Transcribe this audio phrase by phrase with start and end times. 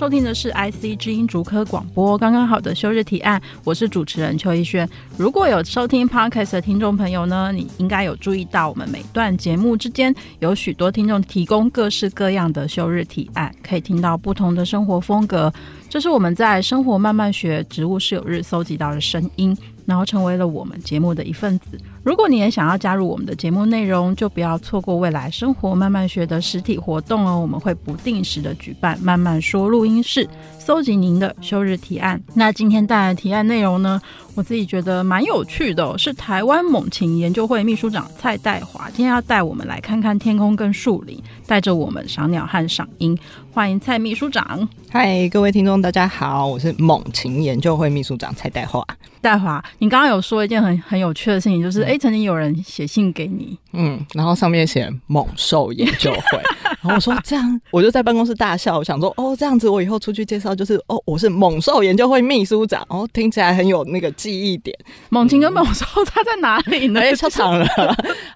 [0.00, 4.88] 收听的是 IC 之音竹科广播，刚刚好的休日提案，我是主持人邱一轩。
[5.18, 15.52] 如果有收听 Podcast 的听众朋友呢，你应该有注意到，我们每段节目之间有许多听众提供各式各样的休日提案，可以听到不同的生活风格。
[15.86, 19.54] 这是我们在生活慢慢学植物是有日搜集到的声音，
[19.84, 21.78] 然后成为了我们节目的一份子。
[22.10, 27.38] 如果你也想要加入我们的节目内容，就不要错过未来生活慢慢学的实体活动哦。
[27.38, 30.28] 我们会不定时的举办慢慢说录音室，
[30.58, 32.20] 搜集您的休日提案。
[32.34, 34.02] 那今天带来的提案内容呢，
[34.34, 43.16] 我自己觉得蛮有趣的哦，是台湾猛禽研究会秘书长蔡代华，今天要带我们来看看天空跟树林，带着我们赏鸟和赏鹰。
[43.52, 44.68] 欢迎蔡秘书长。
[44.90, 48.84] 嗨，各位听众，大家好，我是猛禽研究会秘书长蔡代华。
[49.20, 56.42] 代华，你刚刚有说一件很很有趣的事情，就是哎、嗯，曾经有人写信给你，嗯，然后上面写猛兽研究会，
[56.80, 64.76] 然后我说这样，我就在办公室大笑，我想说哦，这样子我以后出去介绍就是哦，我是猛兽研究会秘书长，哦，听起来很有那个记忆点。
[65.10, 67.00] 猛禽跟猛兽它在哪里呢？
[67.00, 67.66] 哎，超长了。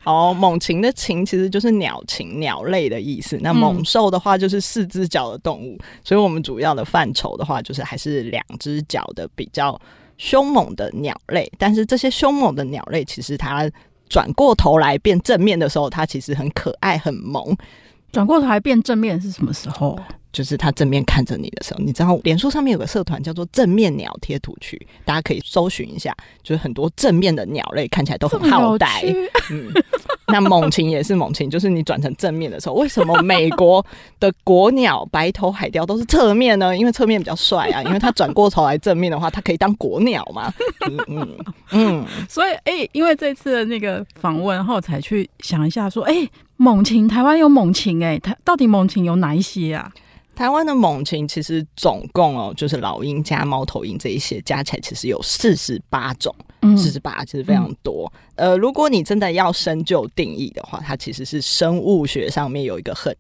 [0.02, 3.38] 好，猛禽的禽其实就是鸟禽，鸟类的意思。
[3.40, 9.80] 那猛兽的话就是四只脚的动物，所以我们主要的范畴的话，就是还是两只脚的比较。
[10.16, 13.70] 凶猛的鸟类，但是这些凶猛的鸟类，其实它
[14.08, 17.56] 转过头来变正面的时候，它其实很可爱、很萌。
[18.12, 19.98] 转过头来变正面是什么时候？
[20.34, 26.12] 就是他正面看着你的时候，你知道，脸书上面有个社团叫做“正面鸟贴图区”，大家可以搜寻一下。
[26.42, 29.02] 就是很多正面的鸟类看起来都很好呆。
[29.52, 29.72] 嗯，
[30.26, 33.84] 那猛禽也是猛禽，就是你转成正面的时候，为什么美国
[34.18, 36.76] 的国鸟白头海雕都是侧面呢？
[36.76, 40.52] 因为侧面比较帅啊，因为它转过头来正面的话，它可以当国鸟嘛。
[40.80, 41.36] 就是、嗯
[41.70, 49.90] 嗯，所以哎、欸，因为这次的那个访问后，才去想一下说，哎、欸，猛禽台湾有猛禽哎，它到底猛禽有哪一些啊？
[50.34, 56.34] 台湾的猛禽其实总共哦，就是老鹰加猫头鹰这一些加起来，其实有四十八种，
[56.76, 58.12] 四十八其实非常多。
[58.36, 58.50] 嗯。
[58.50, 63.16] 呃，如果你真的要深究定义的话，它其实是生物学上面有一个很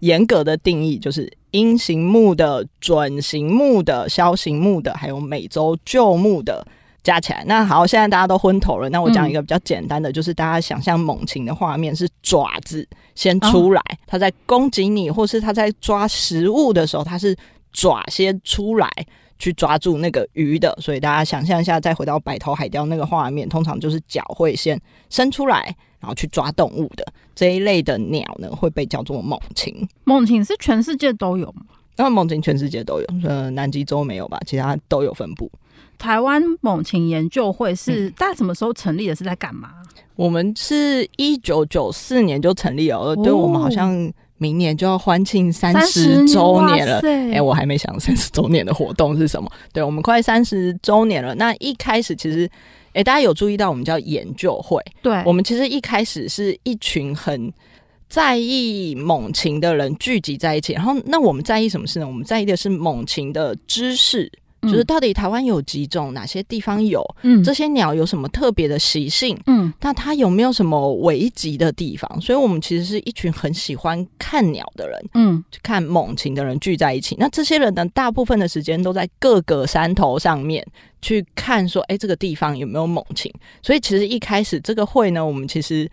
[0.00, 6.66] 严格的定义，就是鹰形目的、准形目的、枭形目的，还有美洲鹫目的。
[7.04, 8.88] 加起来，那好，现在大家都昏头了。
[8.88, 17.36] 那我讲一个比较简单的，嗯、就是大家想象猛禽的画面是爪子先出来，它、哦、在攻击你，或是它在抓食物的时候，它是
[17.72, 18.90] 爪先出来
[19.38, 20.74] 去抓住那个鱼的。
[20.80, 29.86] 所以大家想象一下，再回到白头海雕那个画面，通常就是脚会先伸出来，然后去抓动物的这一类的鸟呢，会被叫做猛禽。
[30.04, 31.66] 猛禽是全世界都有吗？
[31.96, 34.40] 那猛禽全世界都有，呃，南极洲没有吧？
[34.46, 35.50] 其他都有分布。
[35.98, 39.14] 台湾猛禽研究会是大概什么时候成立的？
[39.14, 39.70] 是在干嘛？
[40.16, 47.00] 我们是一九九四年就成立了，哦、对，我们好像明年就要欢庆三十周年了。
[47.00, 49.50] 哎、欸，我还没想三十 周年的活动是什么？
[49.72, 51.34] 对，我们快三十周年了。
[51.34, 52.48] 那一开始其实，
[52.88, 54.80] 哎、欸，大家有注意到我们叫研究会？
[55.02, 57.52] 对，我们其实一开始是一群很
[58.08, 60.74] 在意猛禽的人聚集在一起。
[60.74, 62.06] 然后，那我们在意什么事呢？
[62.06, 64.30] 我们在意的是猛禽的知识。
[64.64, 67.04] 就是到底台湾有几种，哪些地方有？
[67.22, 69.38] 嗯，这些鸟有什么特别的习性？
[69.46, 72.20] 嗯，那它有没有什么危急的地方？
[72.20, 77.16] 所以我们其实是一群很喜欢看鸟的人，嗯，看猛禽的人聚在一起。
[77.18, 80.66] 那这些人呢，大部分的时间都在各个山头上面
[81.00, 83.32] 去看，说，哎，这个地方有没有猛禽？
[83.62, 85.90] 所以其实一开始这个会呢，我们其实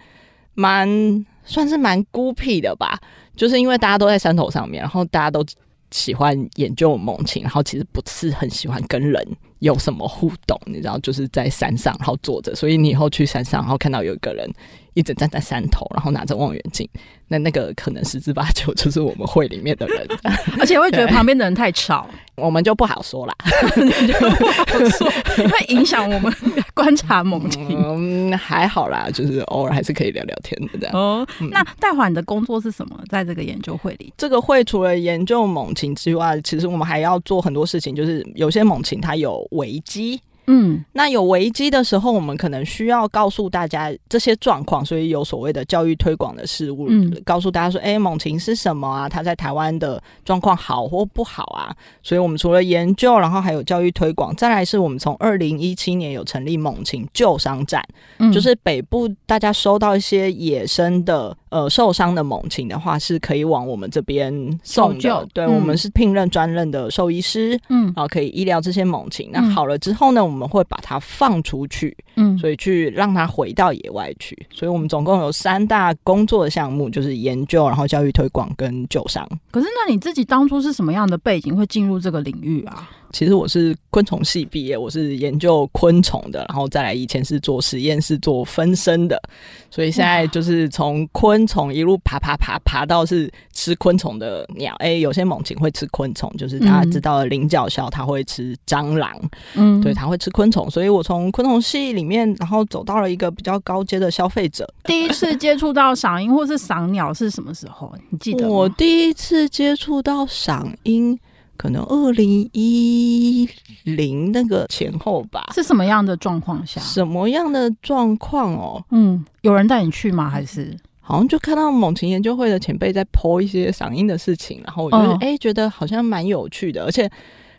[0.53, 2.99] 蛮算是蛮孤僻的吧，
[3.35, 5.45] 就是因为大家都在山头上面，然后大家都。
[5.91, 9.27] 喜欢研究猛禽，然后其实不是很喜欢跟人
[9.61, 14.47] 有什么互动，你知道，就是在山上然后坐着，所以你以后去山上，然后看到有一个人
[14.95, 16.87] 一直站在山头，然后拿着望远镜。
[17.27, 20.05] 那那个可能十之八九就是我们会里面的人，
[20.59, 22.05] 而且会觉得旁边的人太吵，
[22.35, 23.33] 我们就不好说啦，
[23.77, 25.09] 你 就不好说，
[25.47, 26.33] 会影响我们
[26.73, 27.65] 观察猛禽。
[27.69, 30.93] 嗯，还好啦，就是偶尔还是可以聊聊天的这样。
[30.93, 32.99] 哦，嗯、那戴华你的工作是什么？
[33.07, 40.21] 在这个研究会里，这个会除了研究猛禽之外，其实我们还要做很多事情，就是有些猛禽它有危机。
[40.47, 49.07] 嗯，那有危机的时候，我们可能需要告诉大家这些状况，所以有所谓的教育推广的事物，嗯，告诉大家说，哎、欸，猛禽是什么啊？
[49.07, 51.73] 它在台湾的状况好或不好啊？
[52.01, 57.81] 所以我们除了研究，然后还有教育推广，再来是我们从二零一七年有成立猛禽救伤站，
[58.17, 64.33] 嗯，就是北部大家收到一些野生的呃受伤的猛禽的话，是可以往我们这边
[64.63, 65.27] 送的。
[65.33, 69.29] 对、嗯，我们是聘任专任的兽医师，嗯，然后可以医疗这些猛禽。
[69.31, 74.35] 那好了之后呢，我们会把它放出去，嗯，所以去让它回到野外去。
[74.51, 79.27] 所以我们总共有三大工作的项目，就是研究，然后教育推广跟救伤。
[79.51, 82.89] 可是，那你自己当初是什么样的背景会进入这个领域啊？
[83.11, 89.21] 其实我是昆虫系毕业，我是研究昆虫的，然后再来以前是做实验室做分身的，
[89.69, 94.73] 所以现在就是从昆虫一路爬爬爬爬到是吃昆虫的鸟。
[94.79, 99.13] 哎、欸，有些猛禽会吃昆虫，就是大家知道的领角鸮，它会吃蟑螂，
[99.55, 100.69] 嗯，对，它会吃昆虫。
[100.71, 104.67] 所以我从昆虫系里面，然后走到了一个比较高阶的消费者。
[104.85, 107.93] 第一次接触到赏鹰或是赏鸟是什么时候？
[108.09, 108.53] 你记得吗？
[108.55, 111.19] 我第一次接触到赏鹰。
[111.61, 113.47] 可能二零一
[113.83, 116.81] 零那个前后吧，是什么样的状况下？
[116.81, 118.83] 什么样的状况哦？
[118.89, 120.27] 嗯，有人带你去吗？
[120.27, 127.07] 还是好像就看到猛禽研究会的前辈在 po 一些嗓音的事情，然后我就哎、哦欸、觉得好像蛮有趣的，而且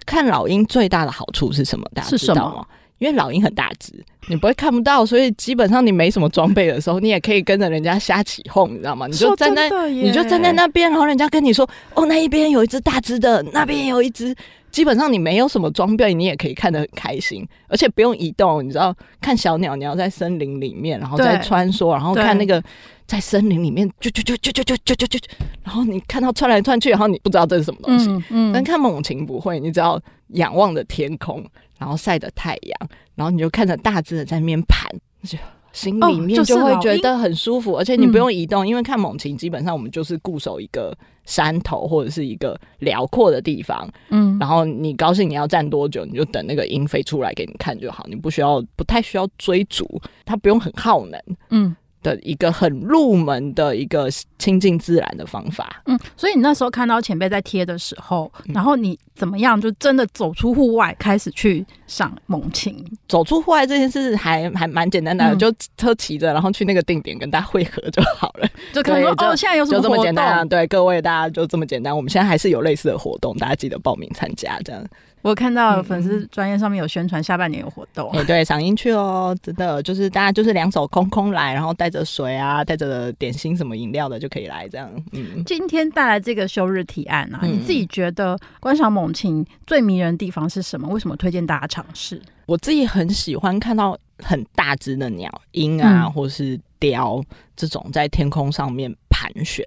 [0.05, 1.89] 看老鹰最大的好处是什么？
[1.95, 2.67] 大家知道吗？
[3.03, 3.93] 因为老鹰很大只，
[4.29, 9.09] 你不会看不到，所以基本上你没什么装备的时候，你也可以跟着人家瞎起哄，你知道吗？
[9.09, 14.33] 你就站在，你就站在那边，然后人家跟你说：“哦，那一边有一只大只的，那边有一只。”
[14.73, 18.65] 基本上你没有什么装备，你也可以看得很开心，而且不用移动。
[18.65, 22.63] 你知道，看小鸟你要在森林里面，然后再穿梭，然后看那个
[23.07, 25.19] 在森林里面就就就就就就就就就，
[25.63, 28.09] 然后你看到窜来窜去，然后你不知道这是什么东西。
[28.09, 31.45] 嗯，嗯，但看猛禽不会，你只要仰望着天空。
[31.83, 34.89] 然后晒着太阳，然后你就看着大致的在那边盘，
[35.25, 35.37] 就
[35.73, 51.21] 心里面就会觉得很舒服，哦，而且你不用移动，嗯，因为看猛禽基本上我们就是固守一个山头或者是一个辽阔的地方，嗯，然后你高兴你要站多久，你就等那个鹰飞出来给你看就好，你不需要不太需要追逐，它不用很耗能，
[51.51, 51.75] 嗯。
[52.03, 54.09] 的一个很入门的一个
[54.39, 55.83] 亲近自然的方法。
[55.87, 59.61] 嗯，所以你那时候看到前辈在贴的时候，然后你怎么样？
[59.61, 62.85] 就真的走出户外，开始去赏猛禽。
[63.09, 68.49] 走出户外这件事还还蛮简单的，嗯、就车骑着，然后去那个定点跟大家汇合就好了。
[68.73, 69.95] 就可能说哦，现在有什么活动？
[69.95, 70.45] 就这么简单啊？
[70.45, 71.95] 对，各位大家就这么简单。
[71.97, 74.85] 我们现在还是有类似的活动，大家记得报名参加这样。
[75.23, 84.91] 我看到粉丝专业上面有宣传下半年有活动，哎，对， 赏樱去哦，真的就是大家就是两手空空来，然后带着水啊，带着点心什么饮料的就可以来这样。
[85.13, 90.89] 嗯，今天带来这个休日提案啊，你自己觉得观赏猛禽最迷人的地方是什么？
[90.89, 92.21] 为什么推荐大家尝试？
[92.47, 97.23] 我自己很喜欢看到很大只的鸟，鹰啊，或是雕
[97.55, 99.65] 这种在天空上面盘旋，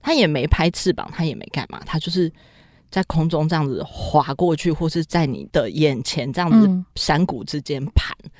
[0.00, 2.32] 它也没拍翅膀，它也没干嘛，它就是。
[2.94, 8.30] 在空中这样子滑过去，或是在你的眼前这样子山谷之间盘，嗯，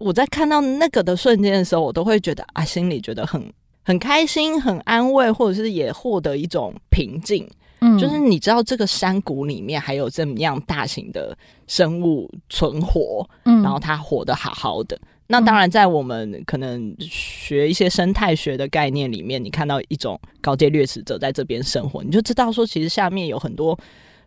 [0.00, 3.50] 我在看到那个的瞬间的时候，我都会觉得啊，心里觉得很
[3.82, 7.48] 很开心、很安慰，或者是也获得一种平静。
[7.80, 11.34] 嗯，就是你知道这个山谷里面还有这么样大型的
[11.66, 15.00] 生物存活，嗯，然后它活得好好的。
[15.30, 23.78] 那当然，在我们可能学一些生态学的概念里面，你看到一种高阶掠食者在这边生活，你就知道说，其实下面有很多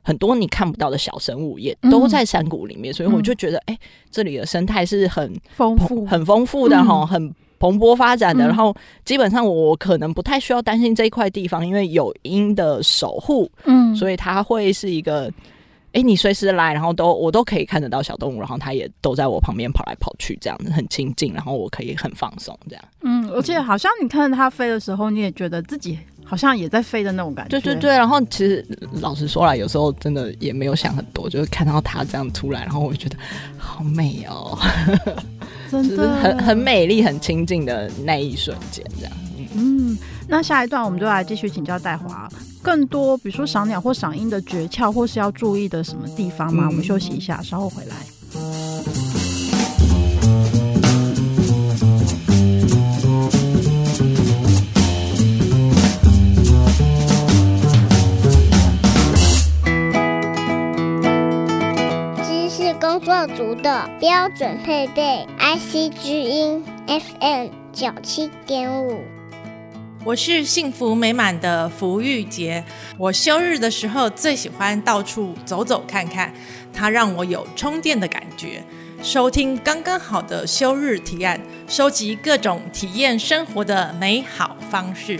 [0.03, 2.93] 很多你看不到的小生物，也都在山谷里面。
[2.93, 3.75] 所以我就觉得，哎，
[4.12, 8.46] 这里的生态是很丰富、很丰富的哈，很蓬勃发展的。
[8.46, 15.31] 然后基本上我可能不太需要担心这一块地方，因为有鹰的守护，嗯，所以它会是一个。
[15.93, 22.83] 哎、欸，你随时来，然后都我都可以看得到小动物，然后它也都在我旁边跑来跑去，这样子很亲近，然后我可以很放松，这样。
[23.01, 27.60] 嗯，而且好像你看着它飞的时候，你也觉得自己好像也在飞的那种感觉。
[27.60, 28.65] 对对对，然后其实
[29.01, 33.17] 老实说来，有时候真的也没有想很多，就是看到它这样出来，然后我就觉得
[33.57, 34.57] 好美哦，
[35.69, 39.13] 真的， 很很美丽、很亲近的那一瞬间，这样。
[39.53, 39.98] 嗯，
[40.32, 42.26] 那下一段我们就来继续请教戴华。
[42.64, 46.64] 更多，比如说赏鸟或赏鹰的诀窍，或是要注意的什么地方吗？
[46.64, 47.96] 嗯、我们休息一下，稍后回来。
[62.24, 69.02] 知识工作组的标准配备，IC 之音 FM 九七点五。
[70.03, 72.63] 我是幸福美满的福玉杰。
[72.98, 76.34] 我休日的时候最喜欢到处走走看看，
[76.74, 78.63] 它让我有充电的感觉。
[79.03, 85.20] 收听刚刚好的休日提案，收集各种体验生活的美好方式。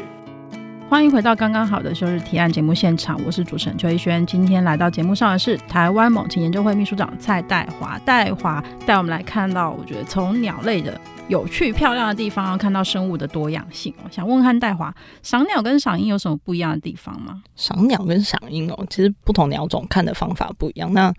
[0.92, 4.28] 欢迎回到刚刚好的休日提案节目现场，我是主持人邱一轩。
[4.28, 13.94] 今天来到节目上的是台湾猛禽研究会秘书长蔡代华，代华带我们来看到，我觉得从鸟类的有趣漂亮的地方，要看到生物的多样性。
[14.04, 14.94] 我想问看代华，
[15.24, 17.42] 赏鸟跟赏鹰有什么不一样的地方吗？
[17.56, 20.92] 赏鸟跟赏鹰哦，其实不同鸟种看的方法不一样。
[20.92, 21.10] 那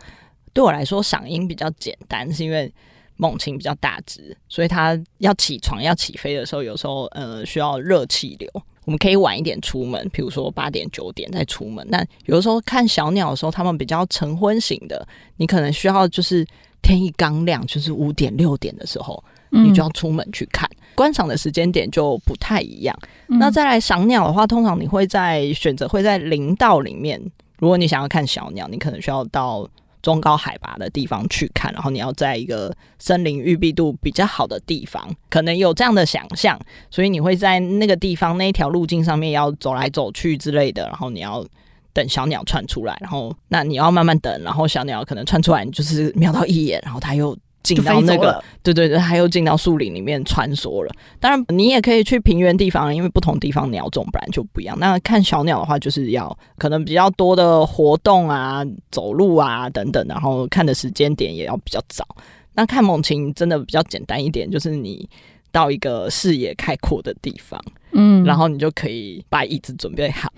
[0.52, 2.70] 对我来说，赏鹰比较简单，是因为
[3.16, 8.50] 猛禽比较大只，所以它要起床要起飞的时候，有时候呃需要热气流。
[8.84, 11.86] 我们可以晚一点出门，比如说八点九点再出门。
[11.88, 16.46] 那有的时候看小鸟的时候，它们比较晨昏型的，你可能需要就是
[16.82, 20.68] 天一刚亮，就是五点六点的时候，你就要出门去看。
[20.72, 22.98] 嗯、观赏的时间点就不太一样。
[23.28, 27.20] 嗯、那再来赏鸟的话，通常你会在选择会在林道里面。
[27.58, 29.68] 如果你想要看小鸟，你可能需要到。
[30.02, 36.58] 中高海拔的地方去看，然后你要在一个森林郁闭度比较好的地方，可能有这样的想象，
[36.90, 41.46] 所以你会在那个地方那一条路径上面要走来走去之类的，然后你要
[41.92, 47.36] 等小鸟窜出来，然后那你要慢慢等，然后小鸟可能窜出来，你就是瞄到一眼，然后它又。
[47.62, 50.92] 进到那个，对对对，还有进到树林里面穿梭了。
[51.20, 54.76] 当然，你也可以去平原地方，因为不同地方鸟种本来就不一样。
[54.78, 62.06] 那看小鸟的话，就是要可能比较多的活动啊、走路啊等等，然后看的时间点也要比较早。
[62.54, 65.08] 那看猛禽真的比较简单一点，就是你
[65.50, 67.58] 到一个视野开阔的地方。
[67.94, 70.32] 嗯，然后你就可以把椅子准备好，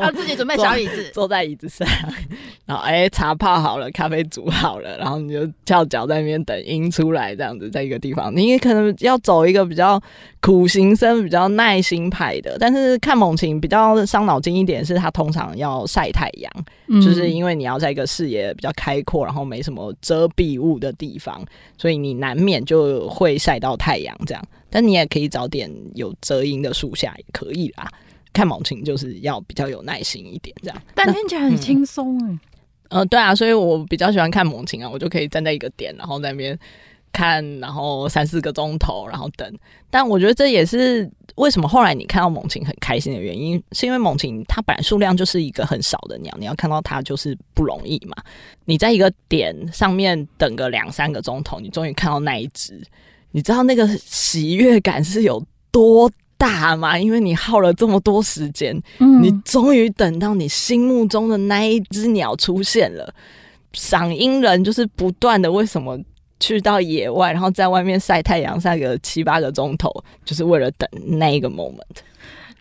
[0.00, 1.86] 要 自己准备小椅子，坐在椅子上，
[2.66, 10.00] 然后哎，茶泡好了，咖啡煮好了，然后你就翘脚在那边等鹰出来，这样子在一个地方，你也可能要走一个比较
[10.40, 12.56] 苦行僧、比较耐心派的。
[12.58, 16.52] 但是看猛禽比较伤脑筋一点，是它通常要晒太阳，
[16.88, 21.40] 嗯、就是因为你要在一个视野比较开阔，然后没什么遮蔽物的地方，
[21.76, 24.44] 所以你难免就会晒到太阳这样。
[24.70, 27.90] 但你也可以找点有遮阴的树下也可以啦。
[28.32, 30.82] 看猛禽就是要比较有耐心一点，这样。
[30.94, 32.38] 但听起来很轻松哎。
[32.90, 36.56] 呃，对啊，所以我比较喜欢看猛禽啊，我就可以站在一个点，然后在那边
[37.12, 39.52] 看，然后三四个钟头，然后等。
[39.90, 48.16] 但我觉得这也是为什么后来你看到猛禽很开心的原因，是因为猛禽它本来数量就是一个很少的鸟，你要看到它就是不容易嘛。
[48.66, 52.80] 你在一个点上面等个两三个钟头，你终于看到那一只。
[53.32, 56.98] 你知道那个喜悦感是有多大吗？
[56.98, 63.12] 因为你耗了这么多时间，嗯，你终于等到你心目中的那一只鸟出现了。
[63.72, 65.98] 赏樱人就是不断的，为什么
[66.40, 69.92] 去到野外，然后在外面晒太阳晒个七八个钟头，
[70.24, 71.82] 就是为了等那一个 moment。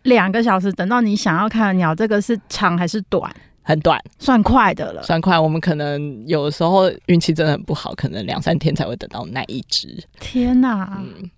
[0.03, 3.33] 两个小时等到你想要看的鸟，这个是长还是短？
[3.67, 5.03] 很短，算快的了。
[5.03, 10.01] 算快，我们可能有的时候运气真的很不好，可能两三天才会等到那一只。
[10.21, 10.97] 天哪！
[11.01, 11.29] 嗯，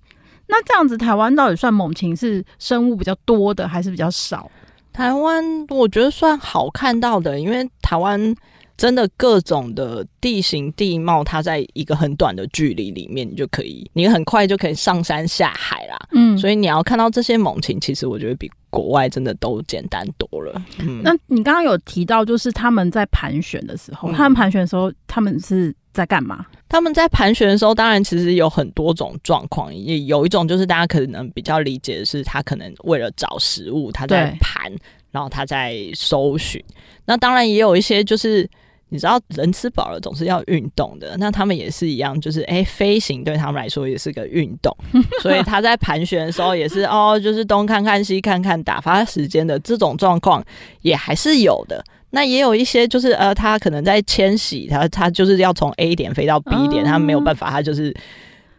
[0.45, 4.48] 那这样子，台湾到底算猛禽是生物比较多的，还是比较少？
[4.93, 8.36] 台湾我觉得算好看到的，因为台湾
[8.77, 15.98] 真的各种的地形地貌，它在一个很短的距离里面，你就可以，你很快就可以上山下海啦。
[16.12, 18.51] 嗯，所以你要看到这些猛禽，其实我觉得比。
[18.69, 20.61] 国外真的都简单多了。
[20.79, 26.45] 嗯，那你刚刚有提到，就是他们在盘旋的时候，嗯、他们盘旋的时候，他们是在干嘛？
[26.67, 29.73] 他们在盘旋的时候，当然其实有很多种状况。
[29.73, 34.71] 也有一种就是大家可能比较理解的是，他可能为了找食物，他在盘，
[35.11, 36.63] 然后他在搜寻。
[37.05, 38.49] 那当然也有一些就是。
[38.89, 44.75] 你知道人吃饱了总是要运动的，那他们也是一样，就是诶、欸，飞行对他们来说也是个运动，
[45.22, 50.43] 所以他在盘旋的时候也是哦，就是东看看西看看，打发时间的这种状况
[50.81, 51.84] 也还是有的。
[52.12, 57.96] 那也有一些就是呃，他可能在迁徙，他他就是要从 A 点飞到 B 点，他没有办法，他就是。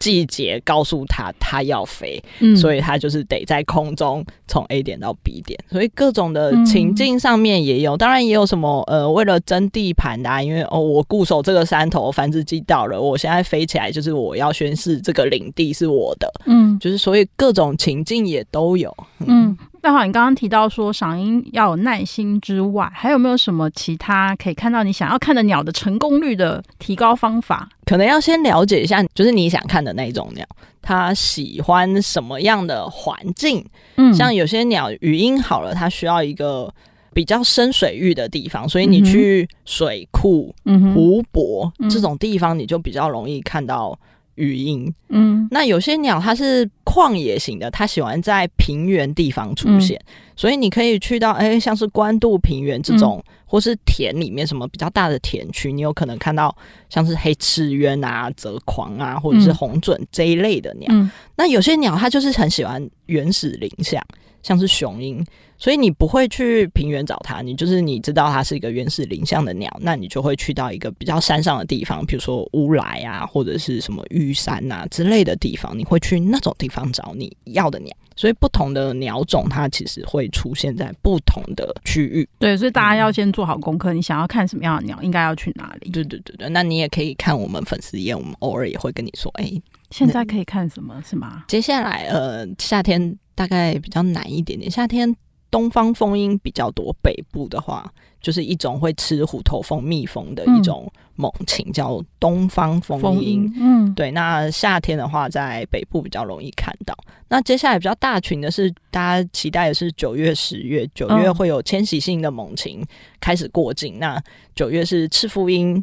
[0.00, 19.50] 季节告诉他他要飞，嗯、所以他就是得在空中从 A 点到 B 点，所以各种的情境上面也有，嗯、当然也有什么呃，为了争地盘的、啊，因为哦，我固守这个山头，繁殖季到了，我现在飞起来就是我要宣示这个领地是我的，嗯，就是所以各种情境也都有，嗯。
[19.50, 27.66] 嗯代华，你刚刚提到说赏鹰要有耐心之外，还有没有什么其他可以看到你想要看的鸟的成功率的提高方法？
[27.86, 30.46] 可能要先了解一下，就是你想看的那种鸟，
[30.82, 33.64] 它喜欢什么样的环境？
[33.96, 36.70] 嗯，像有些鸟语音好了，它需要一个
[37.14, 43.98] 比较深水域的地方，所以你去水库、嗯、湖泊、嗯、这种地方，你就比较容易看到
[44.36, 44.92] 语音。
[45.08, 56.56] 嗯，那有些鸟它是旷野型的，它喜欢在平原地方出现，嗯、所以你可以去到哎、欸，像是关渡平原这种，嗯、或是田里面什么比较大的田区，你有可能看到
[56.88, 60.88] 像是黑翅鸢啊、泽狂啊，或者是红隼这一类的鸟。
[60.90, 64.02] 嗯、那有些鸟它就是很喜欢原始林相，
[64.42, 65.24] 像是雄鹰。
[65.60, 77.94] 所以你不会去平原找它，你就是你知道它是一个原始林相的鸟，那你就会去到一个比较山上的地方，比如说乌来啊，或者是什么玉山啊之类的地方，你会去那种地方找你要的鸟。
[78.16, 82.28] 所以不同的鸟种，它其实会出现在不同的区域。
[82.38, 85.90] 对，所以大家要先做好功课，你想要看什么样的鸟，应该要去哪里？
[85.90, 91.44] 对对对对，那你也可以看我们粉丝页，我们偶尔也会跟你说，哎、欸，现在可以看什么是吗？
[91.48, 95.14] 接下来呃，夏天大概比较难一点点，夏天。
[95.50, 103.52] 东方蜂鹰比较多，北部的话就是一种会吃虎头蜂蜜蜂的一种猛禽，嗯、叫东方蜂鹰。
[103.58, 104.10] 嗯，对。
[104.12, 106.96] 那夏天的话，在北部比较容易看到。
[107.28, 110.88] 那接下来比较大群的是，大家期待的是九月、十月。
[110.94, 112.82] 九月会有迁徙性的猛禽
[113.20, 113.96] 开始过境。
[113.96, 114.22] 嗯、那
[114.54, 115.82] 九月是赤腹鹰。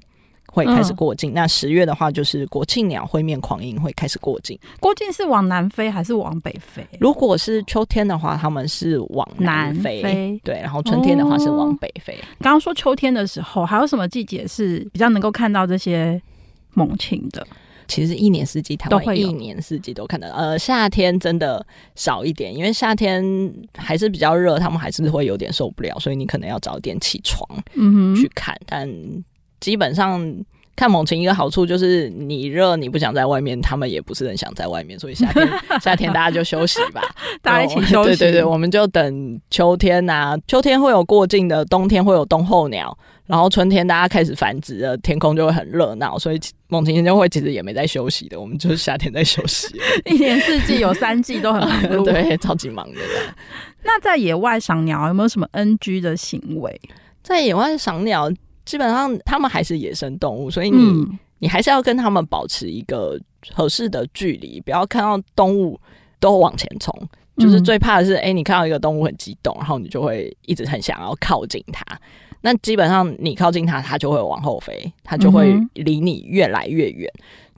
[0.52, 4.58] 会开始过境，嗯、那十月的话就是国庆鸟会面狂鹰会开始过境。
[4.80, 6.86] 过境是往南飞还是往北飞？
[7.00, 10.02] 如果是秋天的话，他们是往南飞。
[10.02, 12.18] 南飞对，然后春天的话是往北飞。
[12.40, 16.20] 刚刚、哦、说秋天的时候，还有什么季节是比较能够看到这些
[16.74, 17.46] 猛禽的？
[17.88, 20.36] 其实一年四季，它会一年四季都看得到。
[20.36, 23.24] 呃，夏天真的少一点，因为夏天
[23.76, 29.24] 还是比较热，他们还是会有点受不了，所以你可能要早点起床，嗯，去看，嗯、但。
[29.60, 30.22] 基本上
[30.76, 35.50] 看猛禽一个好处就是你热你不想在外面，他们也不是很想在外面，所以夏天
[35.82, 37.02] 夏天大家就休息吧，
[37.42, 38.10] 大家一起休息。
[38.10, 42.96] 对对对，我们就等秋天啊，秋天会有过境的，冬天会有冬候鸟，
[43.26, 49.68] 然后春天大家开始繁殖了，天空就会很热闹，所以猛禽研究会其实也没在休息的，我们就是夏天在休息，
[50.06, 53.00] 一年四季有三季都很忙碌，对， 超级忙的。
[53.84, 56.80] 那在野外赏鸟有没有什么 NG 的行为？
[57.24, 58.32] 在野外赏鸟。
[58.68, 63.18] 基本上，他们还是野生动物，所以你、嗯、你还是要跟他们保持一个
[63.54, 65.80] 合适的距离，不要看到动物
[66.20, 66.94] 都往前冲。
[67.38, 71.86] 就是最怕的是，哎、欸，你看到一个动物很激动，然后你就会一直很想要靠近它。
[72.42, 77.12] 那基本上，你靠近它，它就会往后飞，它就会离你越来越远。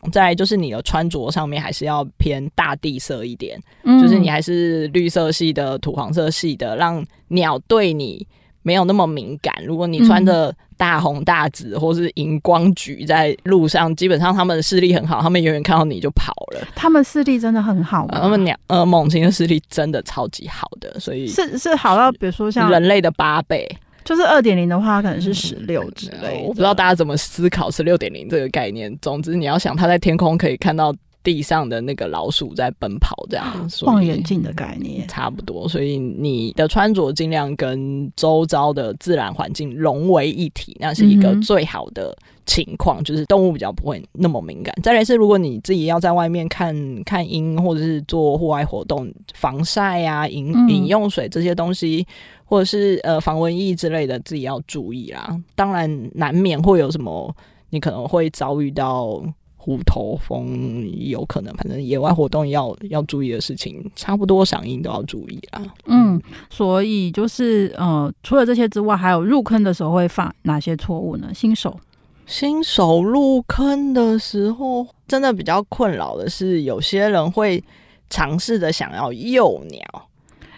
[0.03, 8.27] 嗯、再来就是你的穿着上面还是要偏大地色一点，嗯、就是你还是绿色系的、土黄色系的，让鸟对你
[8.61, 9.53] 没有那么敏感。
[9.65, 16.67] 如果你穿着大红大紫或是荧光橘在路上，基本上他们的视力很好，他们远远看到你就跑了。
[16.75, 18.09] 他们视力真的很好吗？
[18.13, 23.67] 呃、他们鸟呃猛禽的视力真的超级好的，所以是是好到比如说像人类的八倍，
[24.03, 26.43] 就是二点零的话可能是十六之类、嗯。
[26.43, 28.95] 我不知道大家怎么思考十六点零这个概念。
[29.01, 30.93] 总之你要想，它在天空可以看到。
[31.21, 35.67] 地上的那个老鼠在奔跑，这样望远镜的概念差不多。
[35.67, 43.03] 所以你的穿着尽量跟周遭的自然环境融为一体，那是一个最好的情况。
[43.03, 44.73] 就是动物比较不会那么敏感。
[44.81, 52.07] 再来是，如果你自己要在外面看看鹰，或者是做户外活动，防晒啊、饮饮用水这些东西，
[52.45, 55.37] 或者是呃防蚊液之类的，自己要注意啦。
[55.53, 57.35] 当然，难免会有什么，
[57.71, 59.21] 你可能会遭遇到。
[59.61, 65.61] 虎头蜂有可能，反正野外活动要要注意的事情，差不多响应都要注意啊。
[65.85, 66.19] 嗯，
[66.49, 71.29] 所以就是呃，除了这些之外，还有入坑的时候会犯哪些错误呢？
[71.33, 71.77] 新手
[72.25, 77.61] 新手入坑的时候，真的比较困扰的是，有些人会
[78.09, 80.08] 尝试着想要诱鸟。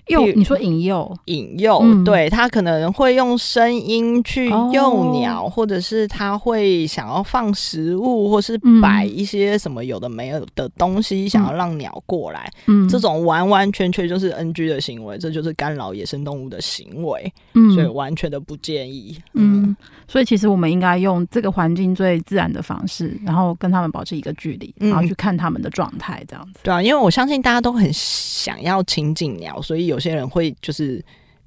[0.08, 12.52] 诱你说引诱，引诱，嗯、对，他可能会用声音去诱鸟，哦、或者是他会想要放食物，或是摆一些什么有的没有的东西，嗯、想要让鸟过来。
[12.68, 17.32] 嗯，这种完完全全就是 NG 的行为，这就是干扰野生动物的行为。
[17.54, 19.18] 嗯，所以完全的不建议。
[19.34, 19.78] 嗯，嗯，
[20.12, 26.60] 所以其实我们应该用这个环境最自然的方式，然后跟他们保持一个距离，然后去看他们的状态，这样子。
[26.64, 30.02] 对啊，因为我相信大家都很想要亲近鸟，所以有。
[30.02, 30.98] 有些人会就是，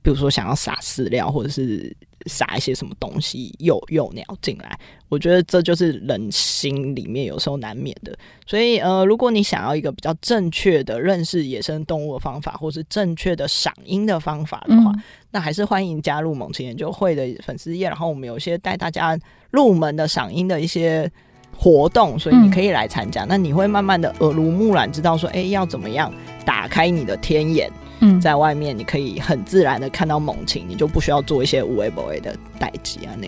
[0.01, 1.93] 比如说想要撒饲料，或者是
[2.27, 4.79] 撒一些什么东西诱诱鸟进来。
[5.09, 8.17] 我觉得这就是人心里面有时候难免的。
[8.47, 17.87] 所以呃，如果你想要一个比较正确的认识野生动物的方法，或是正确的赏鹰的方法的话，嗯、那还是欢迎加入猛禽研究会的粉丝页。
[17.87, 19.17] 然后我们有些带大家
[19.51, 21.11] 入门的赏鹰的一些
[21.57, 23.25] 活动，所以你可以来参加。
[23.25, 26.13] 嗯、那你会慢慢的耳濡目染，知道说，哎，要怎么样
[26.45, 27.71] 打开你的天眼。
[28.21, 33.27] 在外面你可以很自然的看到猛禽，你就不需要做一些无微不微的代机啊那。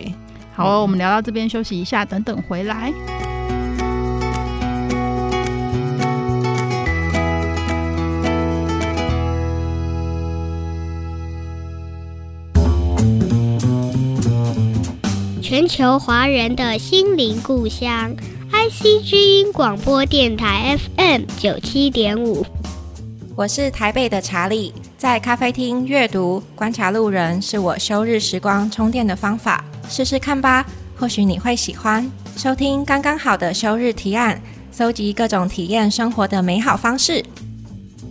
[0.55, 2.93] 好、哦，我们聊到这边休息一下，等等回来。
[15.43, 18.15] 全球华人的心灵故乡
[18.51, 22.45] ，IC 之音广播电台 FM 九七点五。
[23.37, 29.63] 我是台北的查理，在咖啡厅阅读、观察路人，是我休日时光充电的方法。
[29.91, 30.65] 试试看吧，
[30.97, 32.11] 或许你会喜欢。
[32.35, 34.41] 收听刚刚好的休日提案，
[34.73, 37.23] 搜集各种体验生活的美好方式。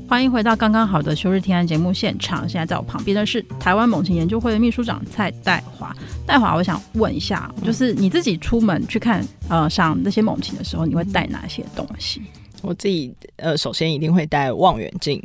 [0.08, 2.48] 欢迎回到刚刚好的休日提案节目现场。
[2.48, 5.92] 现在在我旁边的是台湾猛禽研究会的秘书长蔡代华。
[6.28, 12.22] 代华，我想问一下，就是你自己出门去看呃像那些猛禽的时候，你会带哪些东西？
[12.66, 15.22] 我自己呃，首先一定会带望远镜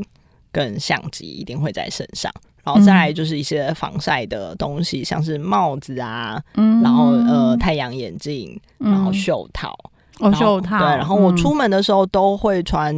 [0.53, 2.33] 跟相机，一定会在身上。
[2.63, 9.75] 然后再来就是一些防晒的东西，嗯、像是帽子啊，嗯、然后呃太阳眼镜，然后袖套，
[10.19, 10.79] 哦袖套。
[10.79, 12.95] 对，然后我出门的时候都会穿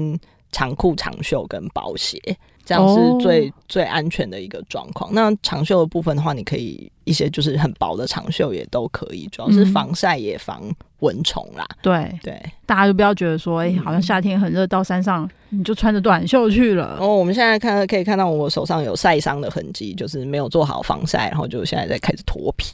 [0.51, 2.21] 长裤、长袖跟薄鞋，
[2.65, 5.15] 这样是最、哦、最安全的一个状况。
[5.15, 10.61] 那长袖的部分的话，你可以一些就是很薄的长袖也都可以，主要是防晒也防
[11.03, 11.65] 蚊虫啦。
[11.81, 15.31] 对对，大家就不要觉得说，哎、欸，好像夏天很热，到山上。
[15.55, 16.97] 你就穿着短袖去了。
[16.99, 22.73] 哦，我们现在看可以看到我手上有晒伤的痕迹，就是没有做好防晒，然后就现在在开始脱皮。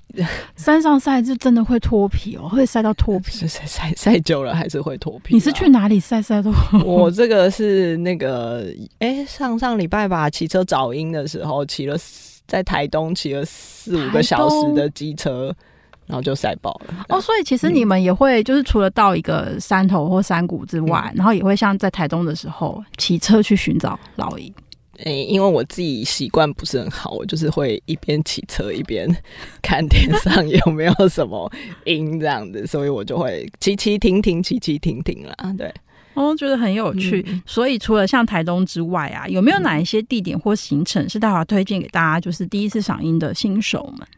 [0.54, 3.32] 山上晒是真的会脱皮哦，会晒到脱皮。
[3.48, 5.34] 晒晒晒久了还是会脱皮。
[5.34, 6.52] 你是去哪里晒晒的？
[6.84, 11.96] 我这个是那个，哎、欸，上上礼拜吧，骑车找鹰的时候，骑了
[12.46, 15.52] 在台东骑了四五个小时的机车。
[16.08, 24.52] 然后就晒爆了哦，所以其实你们也会就是除了到一个山头或山谷之外，嗯、然后也会像在台东的时候骑车去寻找老鹰。
[25.04, 29.06] 诶、欸，因为我自己习惯不是很好，我就是会一边骑车一边
[29.62, 31.48] 看天上有没有什么
[31.84, 35.54] 鹰这样子，所以我就会骑骑停停，骑骑停停啦。
[35.56, 35.72] 对，
[36.14, 37.24] 我、哦、觉得很有趣。
[37.28, 44.08] 嗯、所以除了像台东之外啊，有没有哪一些地点或行程是大华推荐给大家，就是第一次赏鹰的新手们？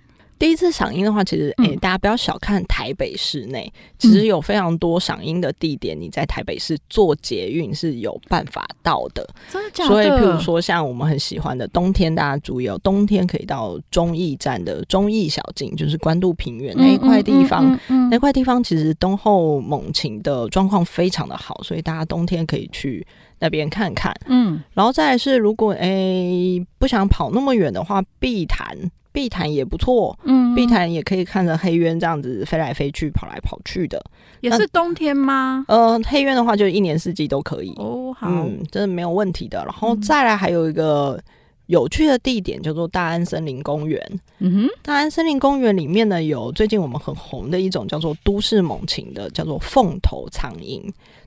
[0.40, 5.94] 第一次赏樱的话，其实诶、欸，大家不要小看台北市内，其实有非常多赏樱的地点。
[6.00, 9.90] 你在台北市坐捷运是有办法到的，真的假的？
[9.90, 17.78] 所以，譬如说，像我们很喜欢的冬天，大家注意哦，冬天可以到中义站的中义小径，就是关渡平原那一块地方。
[18.10, 23.06] 那块地方其实冬后猛禽的状况非常的好，所以大家冬天可以去
[23.40, 24.10] 那边看看。
[24.24, 28.74] 嗯，然后再来是，如果诶、欸、不想跑那么远的话，碧潭。
[29.12, 34.02] 碧潭也不错，嗯，碧潭也可以看着黑鸢这样子飞来飞去、跑来跑去的。
[34.40, 35.64] 也是冬天吗？
[35.68, 37.72] 呃，黑鸢的话，就一年四季都可以。
[37.76, 39.62] 哦，好，嗯，真的没有问题的。
[39.64, 41.22] 然后再来还有一个
[41.66, 44.00] 有趣的地点叫做大安森林公园。
[44.38, 50.82] 嗯哼，大安森林公园里面呢，有最近我们很红的一种叫做都市猛禽的，叫做凤头苍蝇。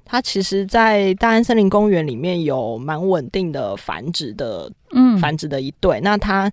[0.05, 6.01] 它其实，在大安森林公园里面有蛮稳定的繁殖的，嗯，繁殖的一对。
[6.01, 6.51] 那它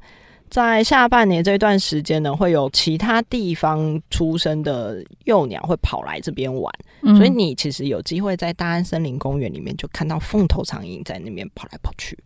[0.50, 12.18] 在下半年这段时间呢，会有其他地方出生的幼鸟会跑来这边玩，嗯、所以你其实有机会在大安森林公园里面就看到凤头苍鹰在那边跑来跑去。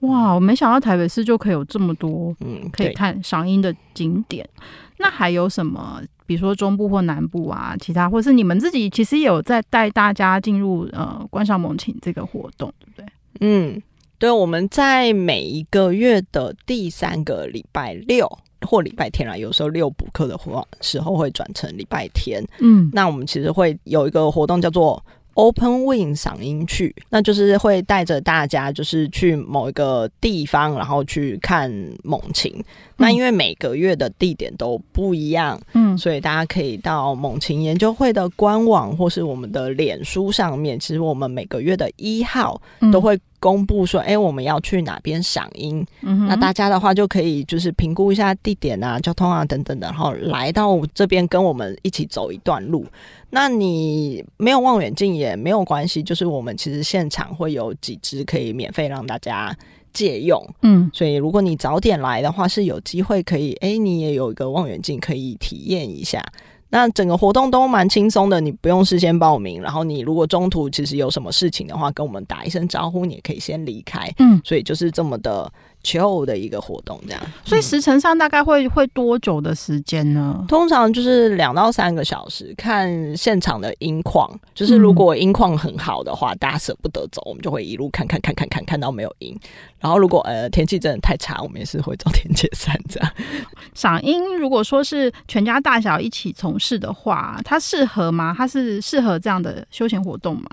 [0.00, 4.48] 哇，我没想到台北市就可以有这么多嗯可以看赏鹰的景点。
[4.56, 4.62] 嗯、
[4.98, 6.02] 那还有什么？
[6.24, 13.06] 比如说中部或南部啊，其他或是你们自己其实也有在带大家进入呃观赏猛禽这个活动，对不对？
[13.40, 13.82] 嗯。
[14.18, 18.26] 对，我们在每一个月的第三个礼拜六
[18.62, 22.42] 或礼拜天啦，有时候六补课的话时候会转成礼拜天。
[22.60, 31.70] 嗯，那我们其实会有一个活动叫做 Open Wing 赏樱去，那就是会带着大家就是去某一个地方，然后去看
[32.02, 32.52] 猛禽。
[32.56, 32.64] 嗯、
[32.96, 42.58] 那因为每个月的地点都不一样，嗯，所以大家可以到猛禽研究会的官网或是我们的脸书上面，其实我们每个月的一号
[42.90, 43.20] 都会。
[43.40, 45.84] 公布说，哎、欸，我们要去哪边赏鹰？
[46.02, 52.86] 嗯、那大家的话就可以就是评估一下地点啊、交通啊等等的，然后来到这边跟我们一起走一段路。
[53.30, 59.56] 那你没有望远镜也没有关系，就是我们其实现场会有几只可以免费让大家
[59.92, 60.42] 借用。
[60.62, 66.24] 嗯，所以如果你早点来的话，是有机会可以，哎、欸，你也有一个望远镜可以体验一下。
[66.68, 69.62] 那整个活动都蛮轻松的，你不用事先报名。
[69.62, 74.12] 然后你如果中途其实有什么事情的话，跟我们打一声招呼，你也可以先离开。
[74.18, 75.50] 嗯，所以就是这么的。
[75.86, 80.44] 球的一个活动，这样，所以时程上大概会会多久的时间呢？
[80.48, 84.28] 通常就是两到三个小时，看现场的音况。
[84.52, 89.38] 就是如果音况很好的话，大家舍不得走，我们就会一路看看看看看，看到没有音。
[89.78, 93.12] 然后如果呃天气真的太差，我们也是会找天解散这样。
[93.74, 98.34] 赏音如果说是全家大小一起从事的话，它适合吗？
[98.36, 100.48] 它是适合这样的休闲活动吗？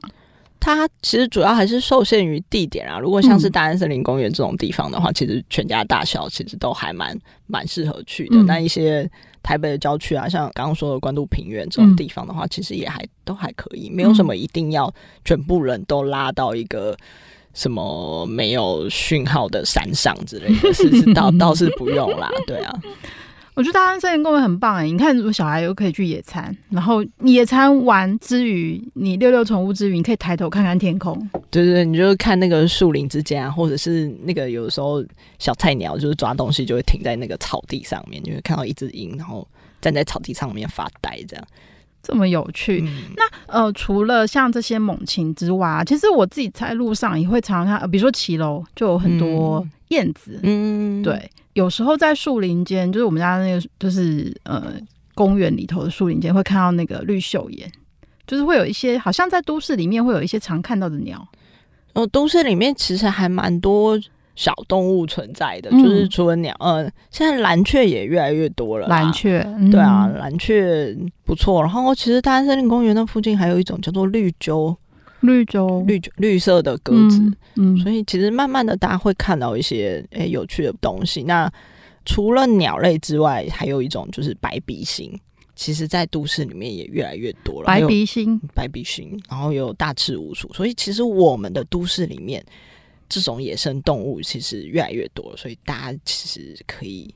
[0.63, 2.97] 它其实主要还是受限于地点啊。
[2.97, 8.37] 如果像是大安森林公园这种地方的话，嗯、其实全家大小其实都还蛮蛮适合去的。
[8.37, 9.09] 嗯、那一些
[9.43, 14.89] 台北的郊区啊，像刚刚说的关渡平原这种地方的话，嗯、其实也还都还可以，没有什么一定要
[15.25, 16.95] 全部人都拉到一个
[17.53, 22.73] 什么没有讯号的山上之类的，是是倒倒是不用啦，对啊。
[23.55, 24.85] 我觉得大安森林公园很棒哎！
[24.85, 31.15] 你看，如果小孩又可以去野餐，然后野餐完之余，你遛遛宠物之余，你可以抬头看看天空。
[31.51, 35.05] 对对对，你就看那个树林之间啊，或者是那个有时候
[35.37, 39.47] 小菜鸟就是抓东西就会停在那个草地上面，就会看到一只鹰，然后
[39.79, 41.45] 站在草地上面发呆，这样
[42.01, 42.81] 这么有趣。
[42.83, 51.29] 嗯、那呃，除了像这些猛禽之外啊，其实我自己在路上也会常常看，比如说骑楼就有很多燕子，嗯，对。
[51.53, 54.73] 有时候在树林间，就是我们家那个，就是呃
[55.13, 57.71] 公园里头的树林间，会看到那个绿绣眼，
[58.25, 61.27] 就是会有一些，好像在都市里面会有一些常看到的鸟。
[61.93, 63.99] 哦，都市里面其实还蛮多
[64.35, 68.87] 小动物存在的，嗯、就是除了鸟，呃，现在蓝雀也越来越多了。
[68.87, 71.61] 蓝雀，嗯、对啊，蓝雀不错。
[71.61, 74.75] 然后其实大安森林公园那附近还有一种叫做绿鸠。
[75.23, 77.19] 绿洲，绿绿色的鸽子，
[77.55, 81.23] 嗯，嗯，所以其实慢慢的大家会看到一些诶、欸、有趣的东西。
[81.23, 81.51] 那
[82.05, 85.17] 除了鸟类之外，还有一种就是白鼻星，
[85.55, 87.67] 其实在都市里面也越来越多了。
[87.67, 92.43] 白鼻星，白鼻星，然后有大赤鼯鼠，所以其实我们的都市里面
[93.07, 97.13] 这种野生动物其实越来越多，所以大家其实可以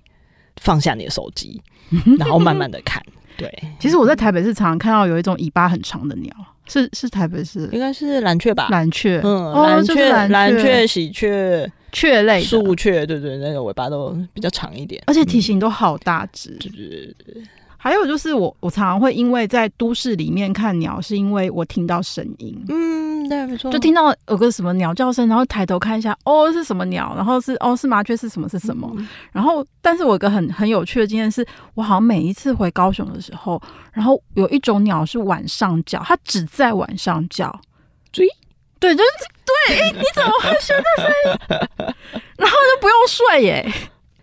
[0.61, 1.61] 放下你的手机，
[2.17, 3.03] 然后慢慢的看。
[3.35, 6.33] 对，其实我在台北是常常看到有一种尾巴很长的鸟。
[6.67, 8.67] 是是台北市，应该是蓝雀吧？
[8.69, 16.51] 蓝雀，嗯，蓝雀，蓝雀，喜鹊，雀类，树雀，对对，那个尾巴都比较长一点，而且体型都好大只。
[16.59, 17.43] 对对对对。
[17.77, 22.59] 还有就是我，我常常会因为在都市里面看鸟，是因为我听到声音。
[22.67, 23.71] 嗯，对，没错。
[23.71, 27.13] 就听到有个什么鸟叫声，然后抬头看一下，哦，是什么鸟？
[27.15, 28.49] 然后是哦，是麻雀，是什么？
[28.49, 28.91] 是什么？
[28.97, 33.61] 嗯、然后，但是我有个很很有趣的经验是，我好像每一次回高雄的时候，
[33.93, 37.47] 然后有一种鸟是晚上叫，它只在晚上叫。
[38.11, 38.27] 追，
[38.79, 39.09] 对，就是
[39.67, 39.79] 对。
[39.81, 41.95] 哎，你怎么会学这声音？
[42.37, 43.71] 然后就不用睡耶。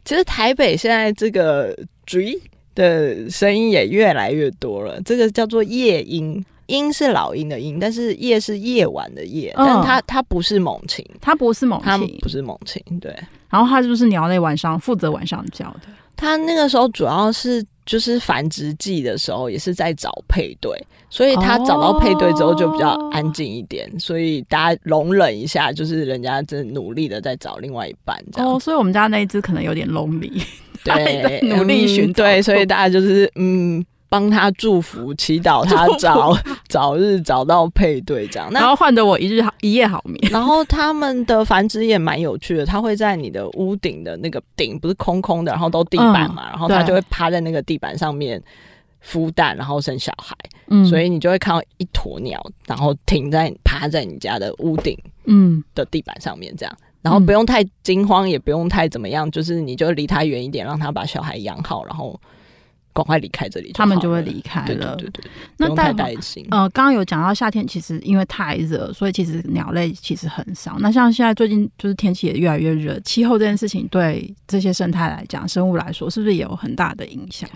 [0.04, 2.38] 其实台北现在这个追。
[2.74, 13.14] 的声音也越来越多了，这个叫做夜莺，莺是老鹰的鹰，但是夜是夜晚的夜，嗯、但它它不是猛禽，它不是猛禽，它不是猛禽，对。
[13.48, 15.82] 然后它就是鸟类晚上负责晚上叫的，
[16.16, 20.76] 它那个时候主要是就是繁殖季的时候，也是在找配对，
[21.08, 28.50] 所以它找到配对之后就比较安静一点，哦、所以大家容忍一下，就是人家正努力的在找另外一半这样。
[28.50, 30.42] 哦，所以我们家那一只可能有点 lonely。
[30.84, 36.36] 对，努力寻、嗯、对，所以大家就是嗯，帮他祝福、祈祷他早
[36.68, 38.48] 早 日找到配对，这样。
[38.52, 40.18] 然后换得我一日好一夜好眠。
[40.30, 48.40] 然后他们的繁殖也蛮有趣的，他会在你的屋顶的那个顶不是空空的，然后都地板嘛，嗯、然后他就会趴在那个地板上面
[49.04, 50.36] 孵蛋，然后生小孩。
[50.68, 56.76] 嗯，所以你就会看到一坨鸟，然后停在趴在你家的屋顶嗯的地板上面这样。
[57.04, 62.18] 然后不用太惊慌，嗯、也不用太怎么样，就是你就离他远一点，让他把小孩养好，然后
[62.94, 64.66] 赶快离开这里，他们就会离开了。
[64.66, 66.46] 对对对对，那太担心。
[66.50, 70.76] 呃，刚刚有讲到夏天，其实因为太热，所以其实鸟类其实很少。
[70.78, 77.46] 那像现在最近就是天气也越来越热，气候这件事情对这些生态来讲，生物来说，是不是也有很大的影响？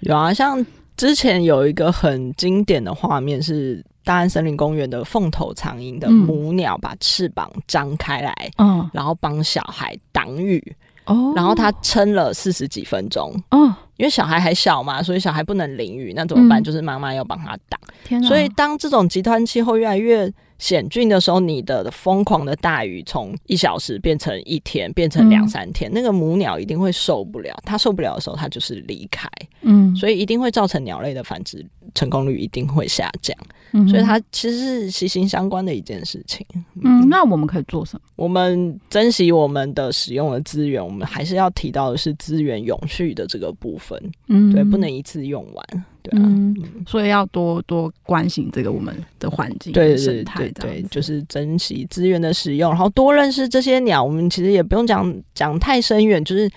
[0.00, 0.62] 有啊，像
[0.98, 3.82] 之前有一个很经典的画面是。
[4.04, 13.66] 大安森林公园的凤头苍鹰的母鸟把翅膀张开来，嗯，然后帮小孩挡雨，哦，然后它撑了四十几分钟，哦，
[13.98, 16.58] 因为小孩还小嘛，所以小孩不能淋雨，那怎么办？
[16.58, 17.78] 嗯、就是妈妈要帮他挡。
[18.02, 18.26] 天哪！
[18.26, 27.54] 所以当这种极端气候越来越险峻的时候，你的疯狂的大雨从一小时变成一天，变成两三天，嗯、那个母鸟一定会受不了。
[27.62, 29.28] 它受不了的时候，它就是离开。
[29.62, 33.36] 嗯，所以一定会造成鸟类的繁殖成功率一定会下降。
[33.72, 36.46] 嗯，所以它其实是息息相关的一件事情。
[36.54, 38.00] 嗯，嗯，那我们可以做什么？
[38.16, 44.00] 我们珍惜我们的使用的资源，我们还是要提到的是资源永续的这个部分。
[44.28, 45.84] 嗯，对，不能一次用完。
[46.02, 54.02] 对啊，嗯，所以要多多关心这个我们的环境、对生态，对，对，就是珍惜资源的使用，然后多认识这些鸟。
[54.02, 56.48] 我们其实也不用讲讲太深远，就是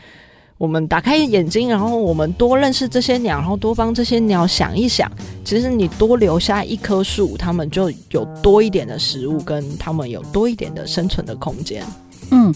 [0.61, 5.11] 我们打开眼睛，然后我们多认识这些鸟，然后多帮这些鸟想一想。
[5.43, 11.83] 其实你多留下一棵树，它们就有多一点的食物，跟它们有多一点的生存的空间。
[12.29, 12.53] 嗯，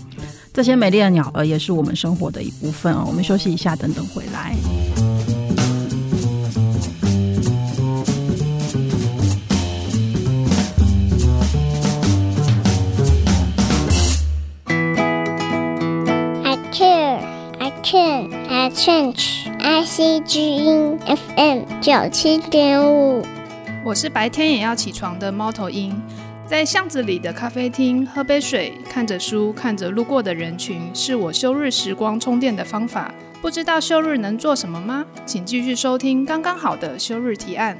[0.54, 3.04] 这些美丽的鸟儿也是我们生活的一部分啊。
[3.08, 4.54] 我们休息一下，等等回来。
[17.86, 23.24] Change, I change, IC 之音 FM 九七点五。
[23.84, 25.94] 我是白天也要起床的猫头鹰，
[26.48, 33.14] 在巷子里的咖啡厅喝杯水，看着书，看着路过的人群，是我休日时光充电的方法。
[33.40, 35.06] 不知道休日能做什么吗？
[35.24, 37.78] 请继续收听刚刚好的休日提案。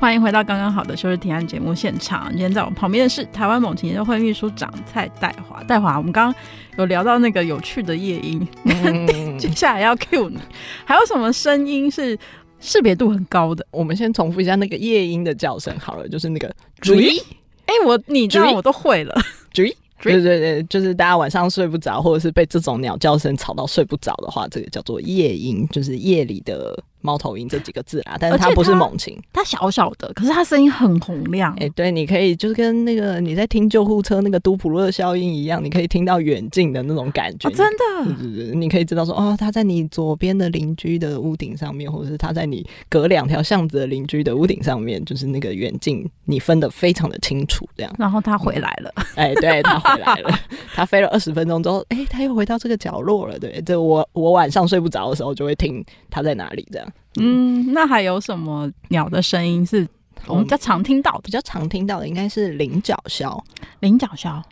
[0.00, 2.28] 欢迎回到刚刚好的休日提案节目现场。
[2.30, 5.60] 今天在我们旁边的是台湾猛禽研究会秘书长蔡代华。
[5.64, 6.42] 代华，我们刚刚
[6.76, 10.38] 有聊到那个有趣的夜莺，嗯、 接下来要 cue 你，
[10.84, 12.16] 还有什么声音是
[12.60, 13.66] 识别度很高的？
[13.72, 16.48] 我们先重复一下那个夜莺的叫声好了，就是那个
[16.80, 17.18] “追”。
[17.66, 19.20] 哎，我你知道我都会了，
[19.52, 19.76] 追。
[20.00, 26.80] 对对对，就是大家晚上睡不着，或者是被这种鸟叫声吵到睡不着的话，这个叫做夜莺，就是夜里的。
[27.00, 31.52] 猫头鹰这几个字啊，但是它不是猛禽，它小小的，可是它声音很洪亮。
[31.54, 37.48] 哎、欸，对，你可以就是跟那个你在听救护车那个都普勒效应一样，你可以听到远近的那种感觉。
[37.48, 47.94] 哦、真的，你可以知道说，哦，它在你左边的邻居的屋顶上面，或者是它在你隔两条巷子的邻居的屋顶上面，就是那个远近你分得非常的清楚，这样。
[47.98, 50.38] 然后它回来了，哎、嗯欸，对，它回来了，
[50.74, 53.38] 它飞了二十分钟之后，哎、欸，它又回到这个角落了。
[53.38, 56.88] 对，这我我晚上睡不着的时候就会听它在哪里这样。
[57.18, 59.86] 嗯，那还有什么鸟的声音是
[60.26, 61.20] 我们比较常听到的？
[61.20, 63.42] 比较常听到的应该是菱角鸮。
[63.80, 64.42] 菱角鸮，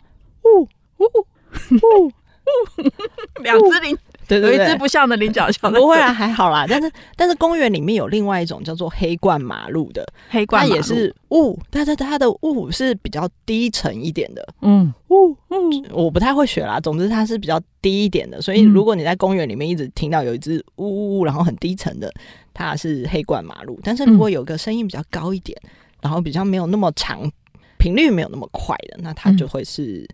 [0.43, 0.61] 呜
[0.97, 2.13] 呜呜呜，
[3.41, 3.97] 两只领。
[4.27, 6.65] 对，对，对，有一只不像的菱角鸮，不会啊，还好啦。
[6.67, 15.35] 但是但是公园里面有另外一种叫做黑冠马路的，黑冠也是呜，但是它的呜是比较低沉一点的，嗯，呜呜，
[15.91, 16.79] 我不太会学啦。
[16.79, 22.11] 总之它是比较低一点的，所以如果你在公园里面一直听到有一只呜呜呜，然后很低沉的，
[22.53, 23.79] 它是黑冠马路。
[23.83, 25.57] 但是如果有个声音比较高一点，
[26.01, 27.31] 然后比较没有那么长，
[27.77, 30.07] 频率没有那么快的，那它就会是、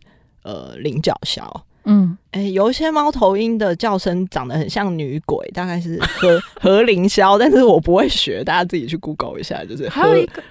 [0.44, 1.42] 嗯、呃菱角鸮。
[1.86, 10.02] 嗯，哎、欸，有一些猫头鹰的叫声长得很像女鬼，大概是和和凌霄，但是我不会学，大家自己去 Google 一下，就是和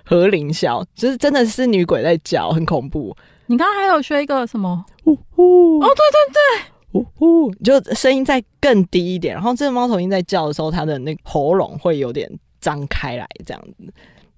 [0.04, 3.16] 和凌霄，就是真的是女鬼在叫，很恐怖。
[3.46, 4.84] 你刚刚还有学一个什么？
[5.04, 5.80] 呜呼！
[5.80, 13.92] 哦，对对对，呜呼，就声音再更低一点，然后这个猫头鹰在叫的时候，它的那个喉咙会有点张开来，这样子。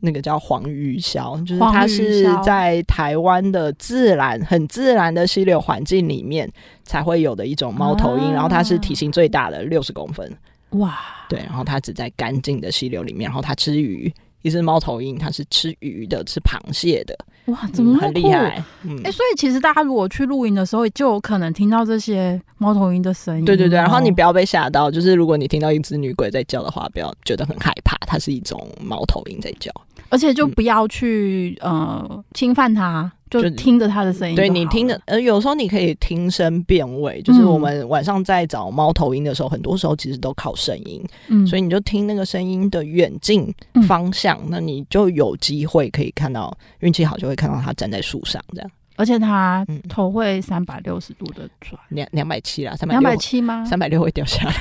[0.04, 6.48] 那个叫黄鱼鸮，就是它是在台湾的自然、很自然的溪流环境里面
[6.84, 10.30] 才会有的一种猫头鹰，啊、然后它是体型最大的，六十公分。
[10.70, 14.12] 哇，对，然后它只在干净的溪流里面，然后它吃鱼。
[14.42, 17.16] 一只猫头鹰，它是吃鱼的，吃螃蟹的。
[17.46, 18.62] 哇，怎么那么、嗯、很厉害？
[18.82, 23.44] 嗯，哎、欸，所以其实大家如果去露营的时候，就有可能听到这些猫头鹰的声音。
[23.46, 29.72] 对对对，然后你不要被吓到，就是如果你听到一只女鬼在叫的话，不要觉得很害怕，它是一种猫头鹰在叫。
[30.14, 34.36] 而且就不要去、嗯、呃侵犯它，就听着它的声音。
[34.36, 41.04] 对，你听着，呃，有时候你可以听声辨位，就是我们晚上在找猫头鹰的时候，很多时候其实都靠声音。
[41.26, 43.52] 嗯，所以你就听那个声音的远近
[43.88, 48.70] 方向，嗯、那你就有机会可以看到，运气好就会看到它站在树上这样。
[48.94, 53.64] 而且它头会三百六十度的转，两两百七啦，三百两百七吗？
[53.64, 54.54] 三百六会掉下来，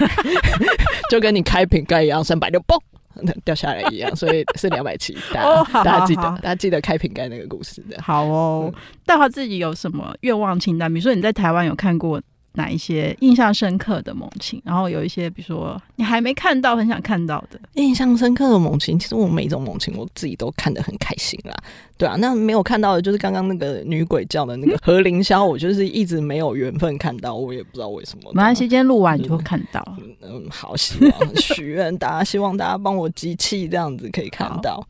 [1.11, 2.79] 就跟你开瓶盖一样，三百六嘣。
[3.45, 5.17] 掉下来一样，所以 是两百七。
[5.31, 8.01] 大家记得，大家记得开瓶盖那个故事的。
[8.01, 8.73] 好哦，
[9.05, 10.91] 岱华自己有什么愿望清单？
[10.93, 12.21] 比如说你在台湾有看过
[12.53, 14.61] 哪一些印象深刻的猛禽？
[14.63, 18.97] 然后有一些，比如说你还没看到，很想看到的印象深刻的猛禽。
[18.97, 21.53] 其实我每一种猛禽，我自己都看得很开心啦。
[21.97, 28.31] 对啊，那没有看到的，就是刚刚那个女鬼叫的那个何凌霄，我就是一直没有缘分看到，我也不知道为什么。
[28.33, 29.83] 没关系，今天录完你就会看到。
[30.21, 34.85] 嗯，好，希望许愿， 大家希望大家帮我集气，这样子可以看到。